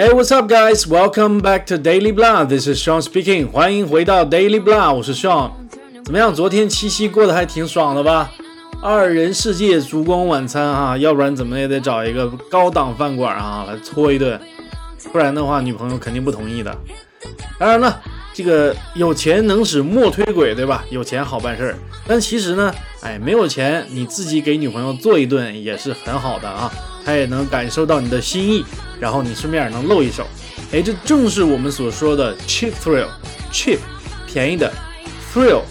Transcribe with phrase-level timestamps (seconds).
[0.00, 0.86] Hey, what's up, guys?
[0.86, 2.46] Welcome back to Daily Blah.
[2.46, 3.50] This is Sean speaking.
[3.50, 5.50] 欢迎回到 Daily Blah，我是 Sean。
[6.02, 6.34] 怎么样？
[6.34, 8.32] 昨天七夕过得还挺爽的吧？
[8.80, 14.40] 二人世界烛光晚餐啊，要不然怎么也得找一个高档饭馆啊来搓一顿，
[15.12, 16.74] 不然的话女朋友肯定不同意的。
[17.58, 18.00] 当然了，
[18.32, 20.82] 这个有钱能使磨推鬼，对吧？
[20.88, 21.78] 有钱好办事儿。
[22.06, 26.72] 但其实呢，哎，没有钱，你自己给女朋友做一顿也是很好的啊，
[27.04, 28.64] 她也能感受到你的心意。
[29.00, 30.26] 然后你顺便也能露一手，
[30.72, 33.78] 哎，这正是我们所说的 cheap thrill，cheap
[34.26, 34.70] 便宜的
[35.32, 35.62] thrill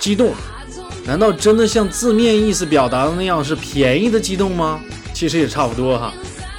[0.00, 0.34] 激动，
[1.04, 4.80] 难道真的像字面意思表达的那样是便宜的激动吗？
[5.14, 6.12] 其实也差不多哈，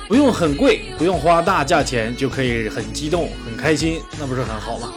[0.07, 4.93] 不用很贵，不用花大价钱就可以很激动很开心，那不是很好吗？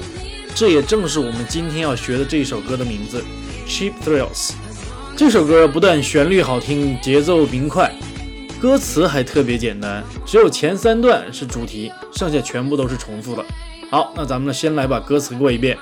[0.54, 3.24] 这也正是我们今天要学的这首歌的名字
[3.66, 4.52] cheap thrills。
[5.16, 7.92] 这首歌不但旋律好听，节奏明快。
[8.60, 13.43] 歌词还特别简单，只有前三段是主题，剩下全部都是重复的。
[13.90, 15.79] 好，那咱们呢先来把歌词过一遍。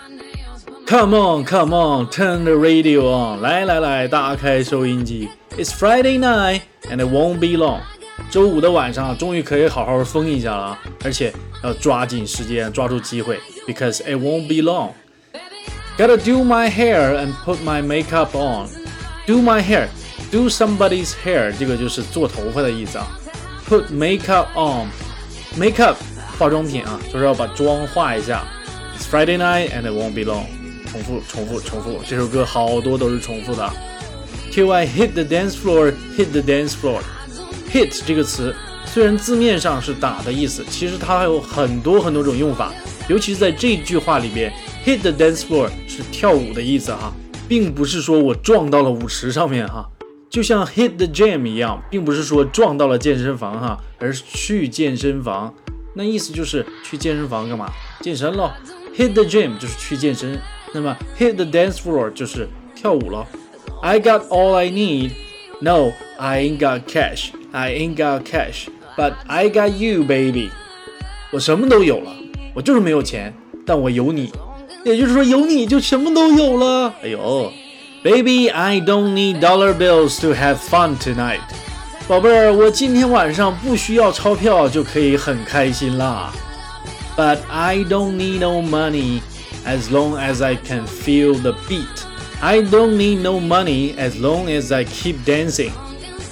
[0.86, 3.40] Come on, come on, turn the radio on。
[3.40, 5.28] 来来来，打开收音机。
[5.58, 7.80] It's Friday night and it won't be long。
[8.30, 11.32] 周五的晚上终于可以好好疯一下了，而且
[11.64, 14.92] 要抓紧时间，抓住机会，because it won't be long。
[15.98, 18.68] Gotta do my hair and put my makeup on。
[19.26, 19.88] Do my hair。
[20.30, 23.06] Do somebody's hair，这个就是做头发的意思啊。
[23.68, 25.96] Put makeup on，makeup
[26.38, 28.44] 化妆品啊，就是要把妆化一下。
[28.98, 30.44] It's Friday night and it won't be long。
[30.90, 32.00] 重复，重复，重复。
[32.06, 33.70] 这首歌好多都是重复的。
[34.52, 37.00] Till I hit the dance floor，hit the dance floor。
[37.72, 42.72] Hit 这个词虽然字面上是打的意思，其实它还有很多很多种用法。
[43.08, 44.52] 尤其是在这句话里边
[44.84, 47.12] ，hit the dance floor 是跳舞的意思哈，
[47.48, 49.88] 并不是说我撞到了舞池上面哈。
[50.30, 55.54] 就像 hit the gym 一样，并不是说撞到了健身房哈，而是去健身房。
[55.94, 57.70] 那意思就是去健身房干嘛？
[58.00, 58.50] 健身喽。
[58.96, 60.38] hit the gym 就是去健身，
[60.74, 63.26] 那么 hit the dance floor 就是跳舞喽。
[63.80, 65.12] I got all I need.
[65.60, 67.30] No, I ain't got cash.
[67.52, 70.50] I ain't got cash, but I got you, baby.
[71.30, 72.12] 我什么都有了，
[72.54, 73.34] 我就是没有钱，
[73.64, 74.30] 但我有你。
[74.84, 76.94] 也就是说，有你就什么都有了。
[77.02, 77.52] 哎呦。
[78.03, 81.39] Baby, I don't need dollar bills to have fun tonight.
[82.07, 86.33] 宝贝儿，我今天晚上不需要钞票就可以很开心啦。
[87.15, 89.21] But I don't need no money
[89.65, 91.85] as long as I can feel the beat.
[92.41, 95.71] I don't need no money as long as I keep dancing.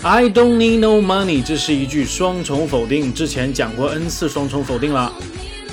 [0.02, 5.14] I don't need no money，这是一句双重否定，之前讲过 n 次双重否定了。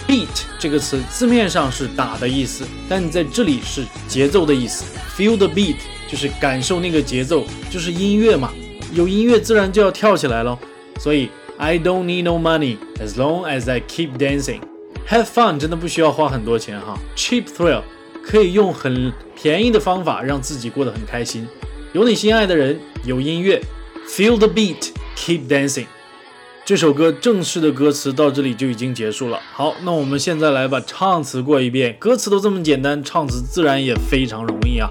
[0.06, 0.28] Beat
[0.60, 4.84] 这个词字面上是打的意思，但在这里是节奏的意思。
[5.17, 5.77] Feel the beat
[6.09, 8.51] 就是感受那个节奏，就是音乐嘛，
[8.93, 10.57] 有音乐自然就要跳起来喽。
[10.99, 14.61] 所以 I don't need no money as long as I keep dancing.
[15.07, 16.97] Have fun 真的不需要花很多钱哈。
[17.15, 17.81] Cheap thrill
[18.23, 21.47] 可以用很便宜的方法让自己过得很开心。
[21.91, 23.61] 有你心爱的人，有音乐
[24.07, 25.85] ，Feel the beat, keep dancing。
[26.65, 29.37] 这首歌正式的歌词到这里就已经结束了。
[29.51, 31.93] 好，那我们现在来把唱词过一遍。
[31.99, 34.89] 歌词都这么简单，唱词自然也非常容易啊。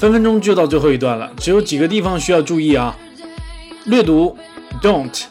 [0.06, 2.96] 分分钟就到最后一段了，只有几个地方需要注意啊。
[3.86, 4.38] 略读
[4.80, 5.24] ，don't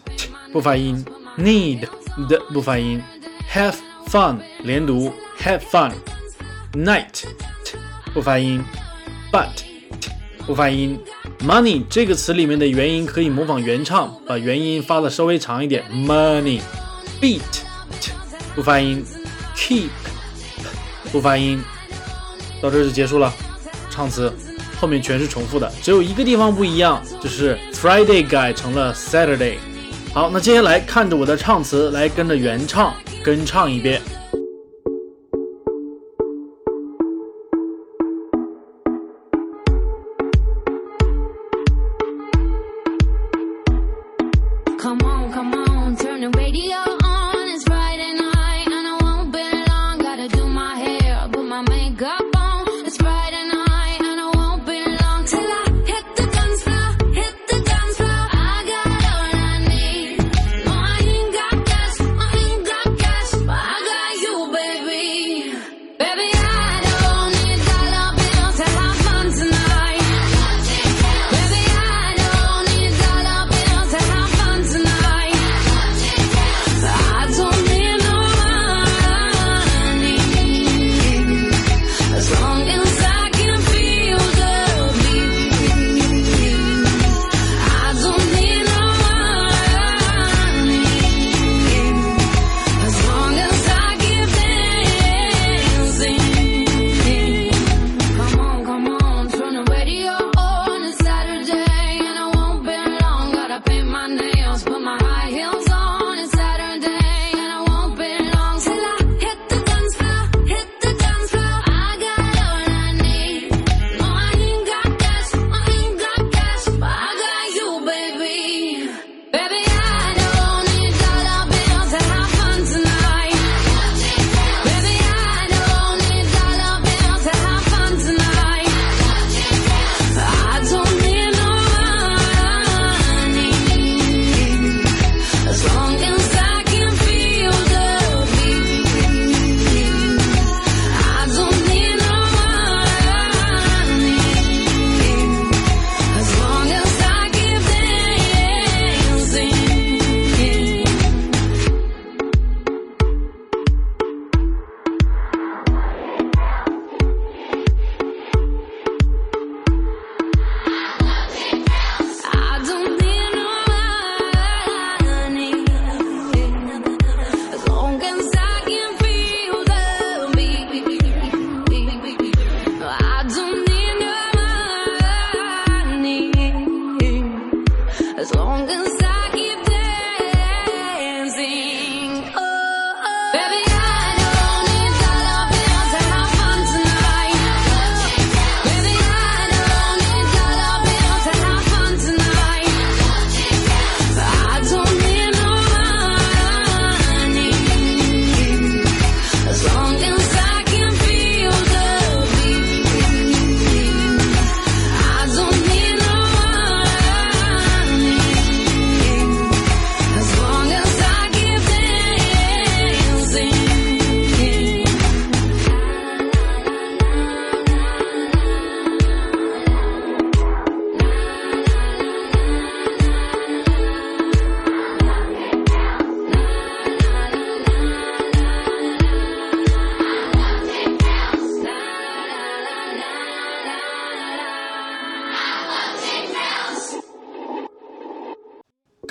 [0.52, 1.04] 不发音
[1.38, 1.86] ，need
[2.28, 3.00] 的不发音
[3.52, 3.76] ，have
[4.08, 7.22] fun 连读，have fun，night
[8.12, 8.64] 不发音
[9.30, 9.46] ，but
[10.44, 10.98] 不发音
[11.44, 17.40] ，money 这个词里面的元音可以模仿原唱，把元音发的稍微长一点，money，beat
[18.56, 19.04] 不发音
[19.56, 19.86] ，keep
[21.12, 21.62] 不发音，
[22.60, 23.32] 到这就结束了，
[23.88, 24.32] 唱词。
[24.80, 29.56] 后面全是重复的，只有一个地方不一样，就是 Friday 改成了 Saturday。
[30.12, 34.00] 好，那接下来看着我的唱词来跟着原唱跟唱一遍。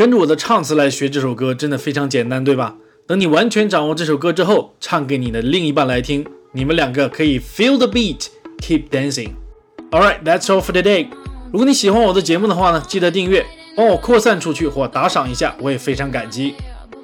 [0.04, 2.76] 跟着我的唱词来学这首歌，真的非常简单，对吧？
[3.08, 9.30] 等你完全掌握这首歌之后，唱给你的另一半来听，你们两个可以 feel the beat，keep dancing。
[9.92, 11.08] All right，that's all for today。
[11.54, 13.46] 如果你喜欢我的节目的话呢，记得订阅，
[13.78, 16.54] 帮我扩散出去或打赏一下，我也非常感激。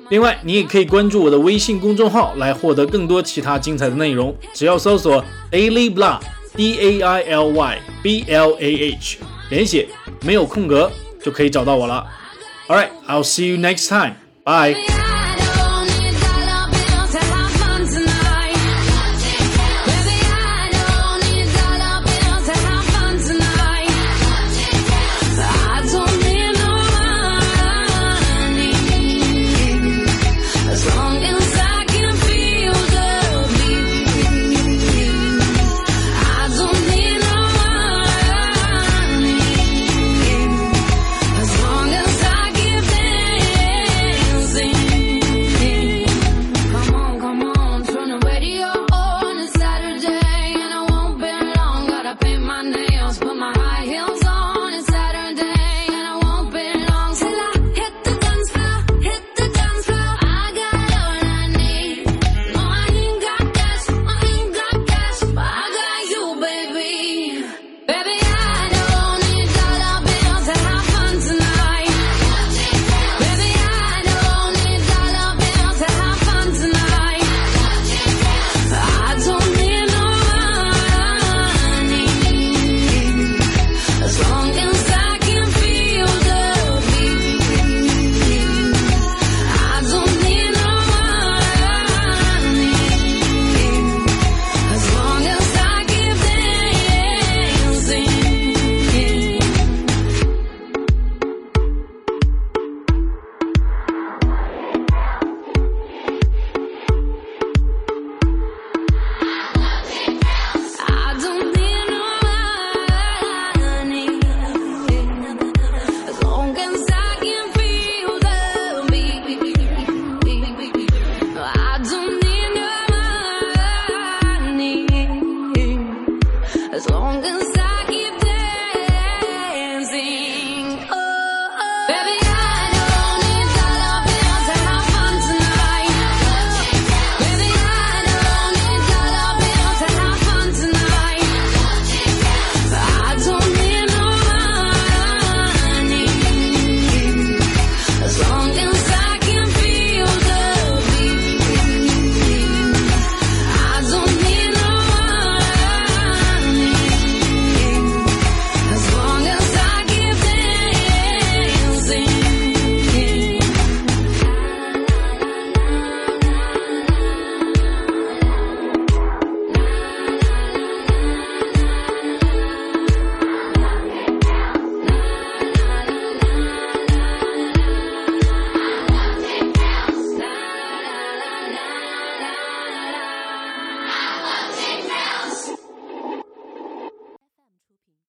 [0.10, 9.88] 另外，你也可以关注我的微信公众号来获得更多其他精彩的内容，只要搜索 Daily Blah，D A I L Y B L A H，连写
[10.26, 10.92] 没有空格
[11.24, 12.06] 就可以找到我了。
[12.70, 14.16] All right, I'll see you next time.
[14.46, 15.09] Bye.